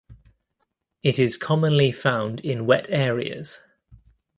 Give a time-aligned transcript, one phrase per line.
[1.03, 3.61] It is commonly found in wet areas.